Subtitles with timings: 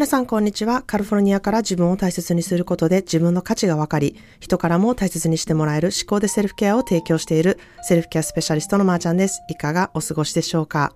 [0.00, 0.80] 皆さん、こんにちは。
[0.80, 9.42] カリフォルニアから自分を大切にすることで自分の価値が分かり、人からも大切にしてもらえる思考でセルフケアを提供しているセルフケアスペシャリストのまーちゃんです。
[9.50, 10.94] いかがお過ごしでしょうか？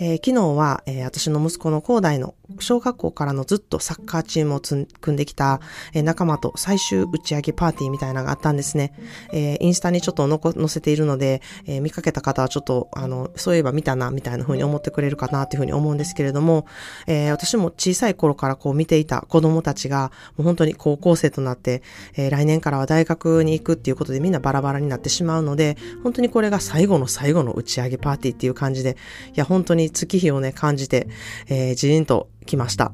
[0.00, 5.60] えー、昨日は、えー、私の息子の高大の小学校からのずっとサッカーチームを組んできた、
[5.94, 8.92] え、仲間と最終打ち上げパーティーみたいなのがあったんですね。
[9.32, 16.66] えインスタにちょっと載せているので、え見かけた方はちょっと、あの、そういえば見たな、みたいな風に思ってくれるかなっていう風に思うんですけれども、
[17.06, 21.82] え私も小さい頃からこう見ていた子供たちが、もう本当に高校生となって、
[22.16, 28.96] え来年からは大学に行くっていうことでみんなバラバラになってしまうので、本当にこれが最後の最後の打ち上げパーティーっていう感じで、
[29.34, 31.08] いや、本当に月日をね、感じて、
[31.48, 32.92] えー、じーんと来ました。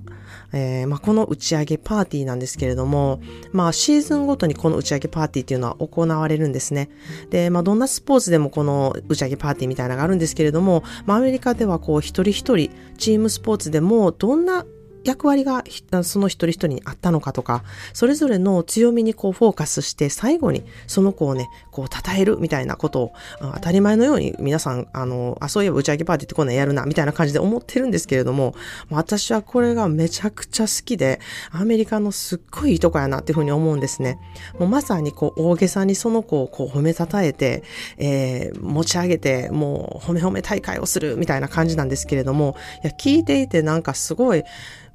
[0.53, 3.21] えー、まあ、この打ち上げパーティーなんですけれども、
[3.53, 6.89] まあ、シーズンごとにこの打ち上げパーティーっていうのは行われるんですね。
[7.31, 14.65] で、まあ、どんなスポーツでもこの打ち上げパーティーみたいなのがあるんですけれども、まあ、アメリカではこう、一人一人、チームスポーツでも、どんな
[15.09, 15.64] 役割が
[16.03, 28.55] その一人一人にあったのかとか、それぞれの強みにこうフォーカスして最後にその子をね、こう称えるみたいなことを当たり前のように皆さん、あの、あ、そういえば打ち上げパーティーってこんなやるな、みたいな感じで思ってるんですけれども、
[28.91, 34.19] 私はこれがめちゃくちゃ好きで、アメリカのすっごいいいとこやなっていうふうに思うんですね。
[34.59, 37.62] もうまさにこう大げさにその子をこう褒めたたえて、
[37.97, 44.45] えー、持ち上げて、もう褒め褒め大会をするみたいな感じなんですけれども、いや、聞いていてなんかすごい、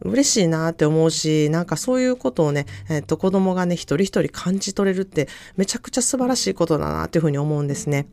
[0.05, 8.07] 嬉しいなって思うし、なんかそういうことをね、えっ、と、子供がね、一人一人感じ取れるって、めちゃくちゃ素晴らしいことだなっていうふうに思うんですね。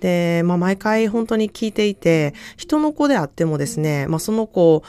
[0.00, 4.82] で、まあ、毎回本当に聞いていて、人の子であってもですね、まあ、その子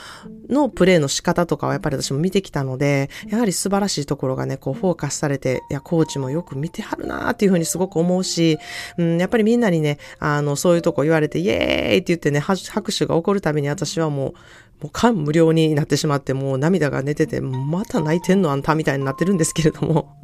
[0.50, 8.58] のプレイの仕方とかはやっぱり私も見てきたので、やはり素晴らしいところがね、こう、フォーカスされて、いや、コーチもよく見てはるなっていうふうにすごく思うし、
[8.98, 14.34] うん、やっぱりみんなにね、あの、そういうとこ言われて、イエーイって言ってね、拍手が起こるたびに私はもう、
[14.82, 20.18] もう感無量になってしまって、もう涙が出てて、また泣いてんのあんたみたいになってるんですけれども、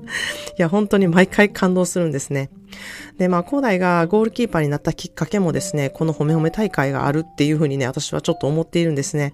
[0.57, 2.49] いや、本当に毎回感動するんですね。
[3.17, 9.33] で、まあ、高大がゴールキーパーになったきっかけもですね、この褒め褒め大会があるっていうふうにね、私はちょっと思っているんですね。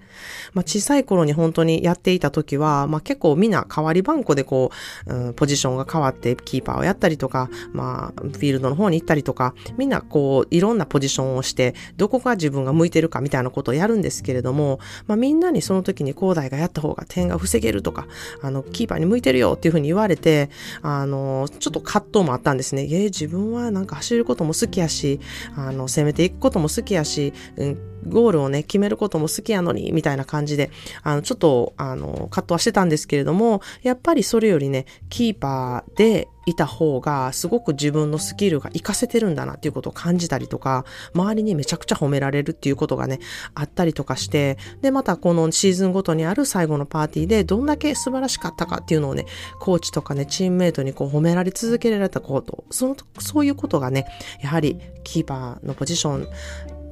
[0.53, 4.71] まあ、小さい頃に本当にやっていた時は、まあ、結構みんな代わり番号でこ
[5.05, 18.07] う、うん、ポジションが変わってキーパーをやったりとか、まあ、フィールドの方に行ったりとか、みんなこう、いろんなポジションをして、どこが自分が向いてるかみたいなことをやるんですけれども、まあ、みんなにその時に高大がやった方が点が防げるとか、
[18.41, 20.49] あの、キーパーに向いてるよっていうふうに言われて、
[20.81, 22.83] あの、ちょっと葛藤もあったんですね。
[22.83, 25.19] えー、自自分はなんか走ることも好きやし、
[25.55, 27.77] あの、攻めていくことも好きやし、うん、
[28.07, 30.72] ゴールをね、決めることも好きやのに、みたいな感じで、
[31.03, 43.19] あの、ちょっと、あの、葛藤はしてたんですけれども、やっぱりそれよりね、キーパーでいた方が、すごく自分のスキルが活かせてるんだなっていうことを感じたりとか、周りにめちゃくちゃ褒められるっていうことがね、
[43.53, 49.25] あったりとかして、で、またこのシーズンごとにある最後のパーティーで、どんだけ素晴らしかったかっていうのをね、
[49.59, 54.06] コーチとかね、チームメイトにこう褒められ続けられたこと、その、そういうことがね、
[54.41, 56.28] やはりキーパーのポジション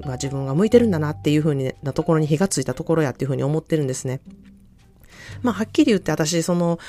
[0.01, 4.21] が自分が向いてるんだなっていうふうになところに火がついたところやっていうふうに思ってるんですね。
[5.41, 6.79] まあ、はっきり言って私、その、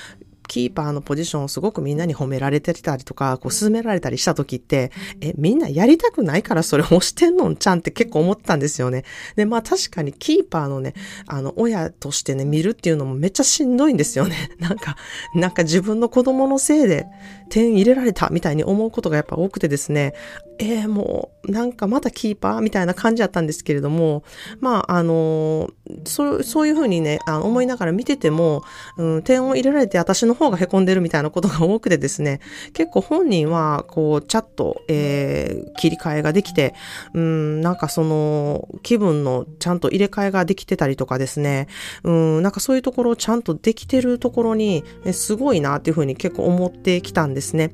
[0.47, 9.05] キーパーのポジションをすごくみんなに褒められてたりとか、こう勧められたりした時って、え、みんなやりたくないからそれ押してんのんちゃんって結構思ったんですよね。
[9.35, 10.95] で、まあ確かにキーパーのね、
[11.27, 14.51] あの、親としてね、見るっていうのもめっちゃしんどいんですよね。
[14.59, 14.97] なんか、
[15.35, 17.07] なんか自分の子供のせいで
[17.49, 20.15] 点入れられたみたいに思うことがやっぱ多くてですね、
[20.59, 24.25] えー、もう、なんかまたキーパーみたいな感じだったんですけれども、
[24.61, 25.71] まあ、あの、
[26.05, 28.63] そう、そういうふうにね、あの思いながら見てても、
[28.97, 32.41] うん、点を入れられて私の方が凹んでるみたいなことが多くてですね、
[32.73, 36.75] 結構本人は、こう、チャット、えー、切り替えができて、
[37.13, 41.69] うん、なんかその、気分のちゃんと入れ替えができてたりとかですね、
[42.03, 47.73] うん、なんかそういうところをちゃんとできてるところに、すごいなっていうふうに結構思ってきたんですね。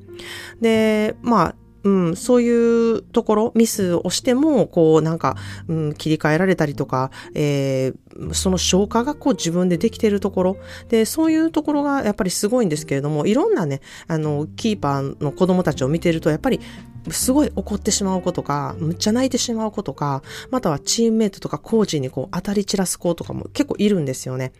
[0.61, 5.35] で、まあ、うん、そういうところ、ミスをしても、こう、なんか、
[5.67, 7.95] うん、切り替えられたりとか、えー、
[8.33, 10.57] その消化がこう自分でできてるところ。
[10.89, 16.59] で、そういうところがやっぱりすごいんですけれども、いろんなね、あの、キーパーの子供たちを見てると、やっぱり、
[17.11, 24.53] すごい怒ってしまう子とか、むっちゃ泣いてしまう子とか、またはチームメイトとかコーチにこう当たり散らす子とかも結構いるんですよね。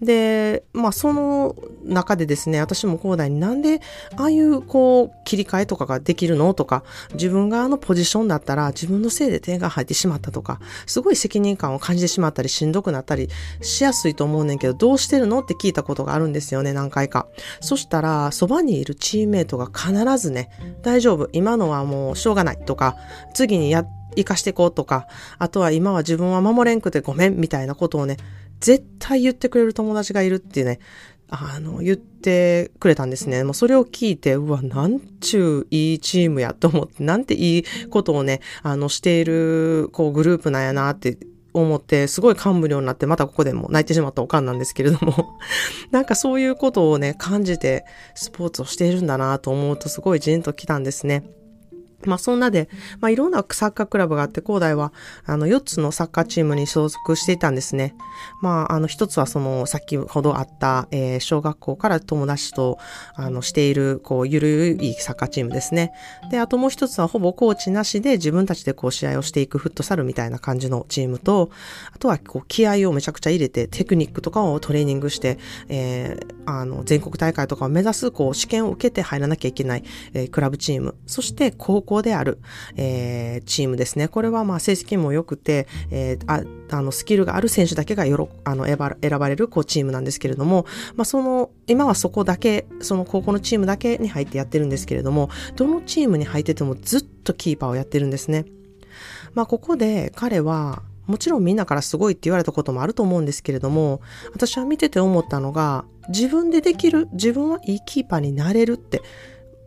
[0.00, 3.80] で、まあその中でですね、私も広大になんで
[4.16, 13.28] ああいうこう切り替えとかができるのとか、自分があのポジションだったら自分のせいで点が入ってしまったとか、すごい責任感を感じてしまったりしんどくなったり
[13.60, 15.40] しやすいと思うねんけど、どうしてるの？
[15.40, 17.26] って聞いたことがあるんですよね、何回か。
[17.60, 20.50] そしたら、そばにいるチームメイトが必ずね、
[20.82, 22.96] 大丈夫、今のはもうしょうがないとか、
[23.34, 23.84] 次にや、
[24.16, 25.06] 生かしていこうとか、
[25.38, 28.16] あとは今は自分は守れんくてごめんみたいなことをね、
[28.58, 30.80] 絶対言ってくれる友達がいるってね、
[31.28, 33.44] あの、言ってくれたんですね。
[33.44, 41.18] もうそれを聞いて、うわ、なんちゅういいチームやと思って、なんていいことをね、あの、している、こう、グループなんやなって
[41.52, 45.38] 思って、すごい感無量になって、またここでも泣いてしまったおかんなんですけれども、
[45.90, 51.24] なんかそういうことをね、感じて、スポーツをしているんだなと思うと、すごいジーンときたんですね。
[52.06, 52.68] まあそんなで、
[53.00, 54.92] まあいろんなサッカークラブがあって、高大は、
[55.24, 57.94] あの、4つのサッカーチームに所属していたんですね。
[58.40, 62.78] まあ、あの、一つはその、先ほどあった、えー、小学校から友達と、
[63.14, 65.92] あの、している、こう、ゆるいサッカーチームですね。
[66.30, 71.50] で、あともう一つはほぼコーチなしで自分たちでこう、試合をしていくフットサルみたいな感じのチームと、
[71.92, 75.38] あとはこう、気合をめちゃくちゃ入れて、テクニックとかをトレーニングして、
[75.68, 80.94] えー、あの、全国大会とかを目指す、こう、試験を受けて入らなきゃいけない、えー、クラブチーム。
[81.06, 82.38] そして、高校である、
[82.76, 84.08] えー、チームですね。
[84.08, 98.44] これはまあ成績も良くて、えー、ああのスキルがある選手だけがよろあの選ばれるこうチームなんですけれども、まあ、その今はそこだけその高校のチームだけに入ってやってるんですけれどもどのチームに入っててもずっとキーパーをやってるんですね。
[99.34, 104.00] まあ、ここで彼はもちろんみんなからすごいって言われたこともあると思うんですけれども、
[104.32, 109.02] 私は見てて思ったのが、自分でできる、自分はいいキーパーになれるって、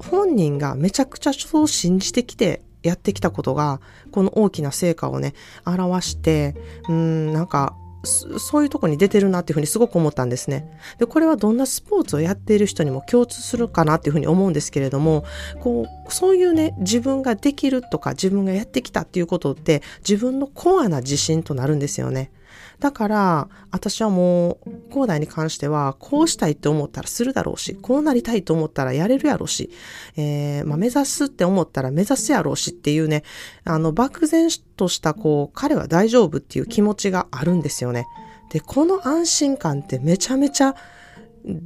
[0.10, 3.80] 本人がめちゃくちゃそう信じてきてやってきたことが、
[4.12, 5.34] この大きな成果をね、
[5.66, 6.56] 表して、
[6.90, 10.78] うん、なんか、そういうとこに出てるなっていうふうにすごく思ったんですね。
[10.98, 15.24] で、これはどんなスポーツをやっている人にも共通するかなっていうふうに思うんですけれども、
[15.62, 22.32] こう、そういうね、自分ができるとか自分がやってきたっていうことって自分のコアな自信となるんですよね。
[22.80, 29.70] だから、私はもう、広大に関しては、こうしたいって思ったらするだろうし、こうなりたいと思ったらやれるやろうし、
[30.18, 33.24] えー、まあ、目指すって思ったら目指すやろうしっていうね、
[33.64, 38.08] あの、漠然とした、こう、彼は大丈夫っていう気持ちがあるんですよね。
[38.52, 40.76] で、この安心感ってめちゃめちゃ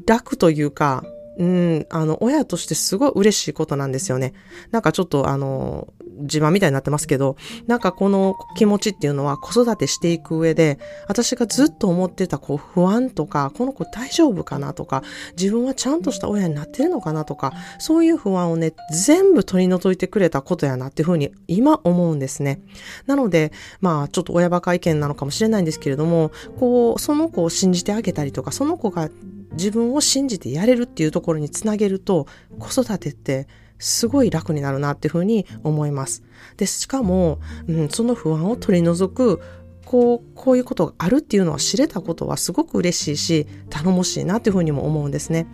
[0.05, 1.03] 楽というか、
[1.37, 4.33] うん、あの、親としてすごい嬉しいことなんですよね。
[4.71, 5.87] なんかちょっとあの、
[6.19, 7.35] 自慢みたいになってますけど、
[7.67, 15.03] なんかこの気持ちっていうのは子育てしていく上で、私がずっと思ってたこう不安とか、この子大丈夫かなとか、
[15.37, 22.61] 自分はちゃんとした親になってるのかなとか、そういう不安をね、全部取り除いてくれたことやなっていうふうに今思うんですね。
[23.05, 29.09] なので、まあちょっと親バカ意見なのかもしれないんですけれども、こう、その子を信じてあげたりとか、その子が
[29.57, 32.27] 自分を信じてやれるっていうところにつなげると、
[32.59, 33.47] 子育てって
[33.79, 36.23] すごい楽になるなっていうふうに思います。
[36.55, 39.41] で、しかも、うん、その不安を取り除く
[39.87, 45.47] こう、こういうことがあるっていうのは知れたことはすごく嬉しいし、頼もしいなっていうふうにも思うんですね。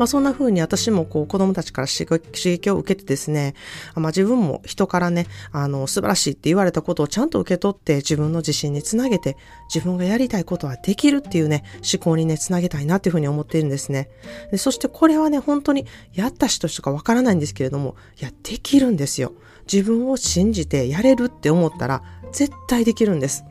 [0.00, 3.54] まあそんな風に私もこう子供たちから刺激を受けてですね、
[3.94, 9.36] まあ自分も人からね、あの素晴らしいって言われたことをちゃんと受け取って自分の自信につなげて
[9.72, 14.08] 自分がやりたいことはできるっていうね、思考にね、つなげたいなっていう風に思っているんですね。
[14.50, 19.34] でそしてこれはね、本当にやった人しかわからないんですけれども、いや、できるんですよ。
[19.70, 22.02] 自分を信じてやれるって思ったら
[22.32, 23.44] 絶対できるんです。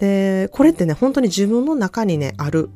[0.00, 2.70] で、これってね、本当に自分の中にね、ある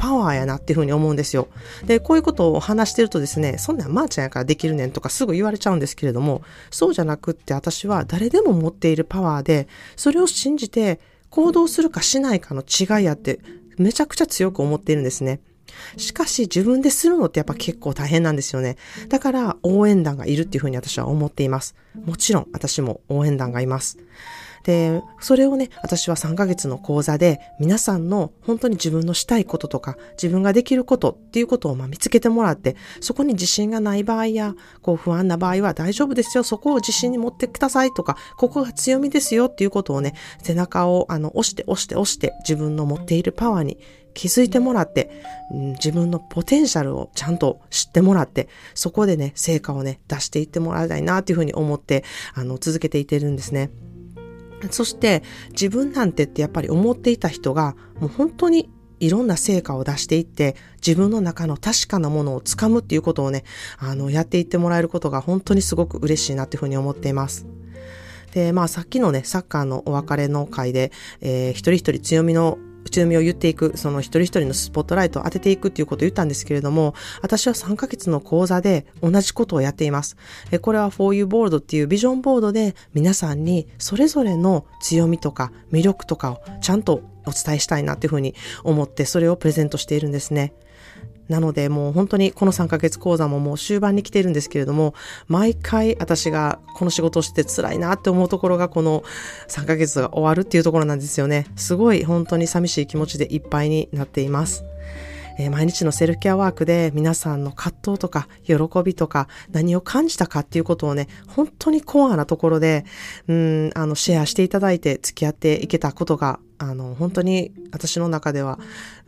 [0.00, 1.48] パワーやなっていうふうに思うんですよ。
[1.84, 6.40] で、こういうことを話してるとですね、そんなんまーちゃんやからできるねんとかすぐ言われちゃうんですけれども、
[6.70, 13.40] そうじゃなくって私は誰でも持っているパワーで、それを信じて行動するかしないかの違いやって、
[13.76, 15.40] めちゃくちゃ強く思っているんですね。
[15.98, 18.76] しかし自分でするのってやっぱ結構大変なんですよね。
[19.08, 21.74] だから応援団がいるっていうふうに私は思っています。
[22.06, 23.98] もちろん私も応援団がいます。
[24.64, 43.78] で、それをね、私は3ヶ月の講座で皆さんの本当に自分のしたいこととか、自分ができることっていうことをま見つけてもらって、そこに自信がない場合や、こう不安な場合は大丈夫ですよ、そこを自信に持ってくださいとか、ここが強みですよっていうことをね、背中をあの押して押して押して自分の持っているパワーに
[44.14, 45.10] 気づいてもらって、
[45.50, 53.70] 自分のポテンシャルをちゃんと知ってもらって、そこでね、成果をね、出していってもらいたいなっていうふうに思って、あの、続けていってるんですね。
[54.70, 63.44] そして自分なんてってやっぱり思っていた人がもう本当にいろんな成果を出していって自分の中の確かなものをつかむっていうことをね、
[63.78, 67.46] あの、やっていってもらえることが本当にすごく嬉しいなっていうふうに思っています。
[68.32, 80.16] で、まあさっきのね、サッカーのお別れの会で、えー、一人一人強みの内海を言っていく、その一人一人のスポットライトを当てていくっていうことを言ったんですけれども、私は3ヶ月の講座で同じことをやっています。
[80.60, 88.34] これは For You ボードっていうビジョンボードで皆さんにそれぞれの強みとか魅力とかをちゃんとお伝えしたいなっていうふうに
[88.64, 90.52] 思ってそれをプレゼントしているんですね。
[91.30, 94.94] なのでもう本当にこの3ヶ月講座ももう終盤に来ているんですけれども、
[95.28, 99.04] 毎回私がこの仕事をして辛いなって思うところがこの
[99.48, 101.46] 3ヶ月が終わるっていうところなんですよね。
[101.54, 104.64] すごい本当に寂しい気持ちでいっぱいになっています。
[105.40, 108.54] えー、毎日のセルフケアワークで皆さんの葛藤とか喜
[108.84, 112.84] びとか何を感じたかっていうことをね、本当にコアなところで、
[113.26, 118.58] うん、あの、シェアしていただいて付き合っていけたことがあの、本当に私の中では、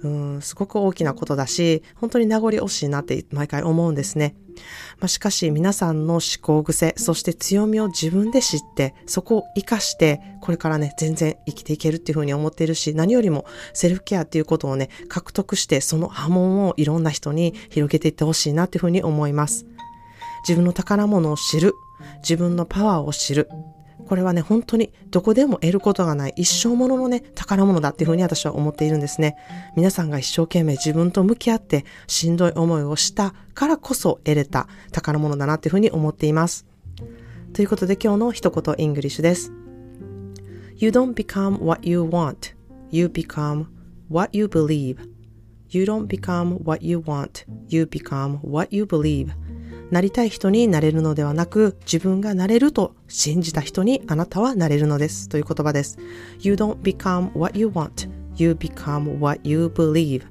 [0.03, 4.35] うん、すごく大きなことだし、本当に名残惜しいなって毎回思うんですね。
[5.01, 19.67] まあ、しかし皆さんの思考癖、そして強みを自分で知って、そこを活かして、これからね、全然生きていけるっていうふうに思っているし、何よりもセルフケアっていうことをね、獲得して、その波紋をいろんな人に広げていってほしいなっていうふうに思います。
[20.47, 21.75] 自分の宝物を知る。
[22.23, 23.49] 自分のパワーを知る。
[24.13, 29.39] これはね、本当にどこでも得ることがない一生もののね、宝物だっていうふうに私は思っているんですね。
[29.75, 36.67] 皆さんが一生懸命自分と向き合ってしんどい思いをしたからこそ得れた宝物だなっていうふうに思っています。
[37.55, 39.51] ということで今日の一言 English です。
[40.77, 42.55] You don't become what you want.
[42.91, 43.65] You become
[44.11, 44.99] what you believe.
[45.71, 47.47] You don't become what you want.
[47.67, 49.33] You become what you believe.
[49.93, 55.29] なりたい人になれるのではなく、自分がなれると信じた人にあなたはなれるのです。
[55.29, 55.99] という言葉です。
[56.41, 58.09] You don't become what you want.
[58.37, 60.23] You become what you believe.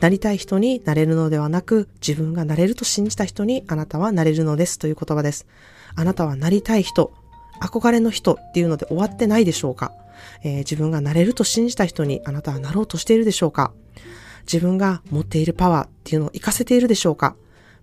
[0.00, 5.46] なりたい人になれるのではなく、自分がなれると信じた人にあなたはなれるのですという言葉です。
[5.94, 7.12] あなたはなりたい人、
[7.60, 9.92] 憧れの人っていうので終わってないでしょうか、
[10.42, 13.72] えー、自分がなれると信じた人にあなたはなろうとしているでしょうか
[14.42, 17.36] 自分が持っているパワーっていうのを活かせているでしょうか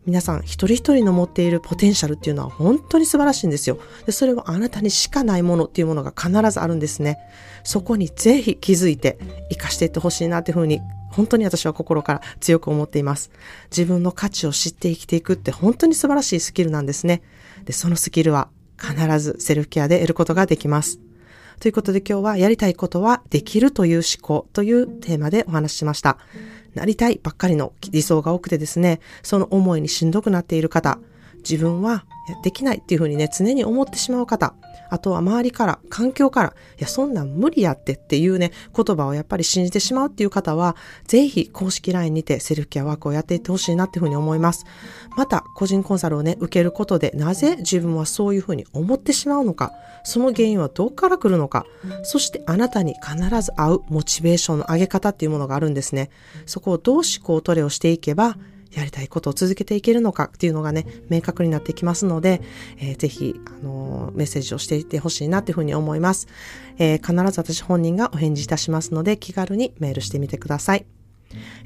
[0.05, 3.79] 皆さん一人一人の持っているポテンシャルっていうのは本当に素晴らしいんですよ。
[4.05, 7.17] で、それはあなたにしかないものっていうものが必ずあるんですね。
[7.63, 9.17] そこにぜひ気づいて
[9.50, 13.31] 活かしていってほしいなっていうふうに本当に私は心から強く思っています。
[13.71, 17.24] 自分の価値を知って生きていくって本当に素晴らしいスキルなんですね。
[17.63, 21.00] で、そのスキルは必ずセルフケアで得ることができます。
[21.59, 26.17] ということで今日はやりたいことはできるという思考というテーマでお話ししました。
[26.74, 31.00] なりたいばっかりの理想が多くてですね、その思いにしんどくなっている方、
[31.48, 32.06] 自分は
[32.44, 34.56] できないっていうふうにね、常に思ってしまう方、
[34.90, 40.75] あとは周りから、環境から、いや、そんなん無理やってっていうね、言葉をやっぱり信じてしまうっていう方は、
[41.06, 44.66] ぜひ公式 LINE にてセルフケアワークをやっていってほしいなっていうふうに思います。
[45.18, 49.72] また、個人コンサルをね、受けることで、なぜ自分はそういうふうに思ってしまうのか、
[50.04, 51.66] その原因はどこから来るのか、
[52.04, 56.10] そしてあなたに必ず合うモチベーションの上げ方っていうものがあるんですね。
[56.46, 58.38] そこをどう思考トレをしていけば、
[58.72, 62.41] やりたいことを続けていけるのかっていうのがね、明確になってきますので、
[62.77, 66.27] えー、ぜひ、あのー、メッセージをしていってほしいなというふうに思います、
[66.77, 70.86] えー、必ず私本人がお返事いたしますので、気軽にメールしてみてください。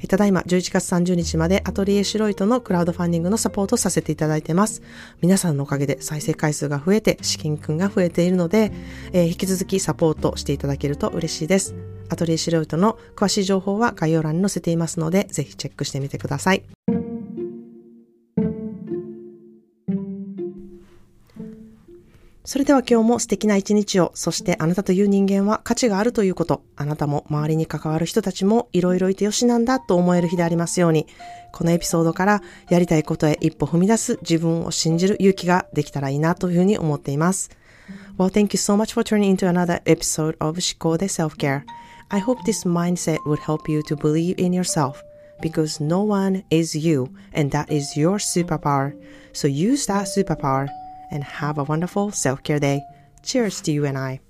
[0.08, 4.82] ただいま11月30日までアトリエシロイトのクラウドファンディングのサポートさせていただいてます。
[5.20, 8.72] 皆さんのおかげで再生回数が増えて資金君が増えているので、
[9.12, 11.74] えー、引き続きサポートしていただけると嬉しいです。
[12.08, 16.64] アトリエシロイトの詳しい情報は概要欄に載せていますので、ぜひチェックしてみてください。
[22.50, 31.06] それでは今日も素敵な一日を、そしてあなたという人間は価値があるということ、あなたも周りに関わる人たちもいろいろいてよしなんだと思える日でありますように、
[31.52, 37.50] このエピソードからやりたいことへ一歩踏み出す自分を信じる勇気ができたらいいなというふうに思っています。
[38.18, 41.62] Well, thank you so much for turning into another episode of 思考で Self-Care.
[42.08, 44.94] I hope this mindset would help you to believe in yourself
[45.40, 48.92] because no one is you and that is your superpower.
[49.32, 50.66] So use that superpower
[51.10, 52.82] and have a wonderful self care day.
[53.22, 54.20] Cheers to you and I.